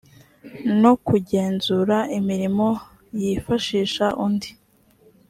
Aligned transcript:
no 0.81 0.93
kugenzura 1.05 1.97
imirimo 2.17 2.67
yifashisha 3.19 4.05
undi 4.25 4.49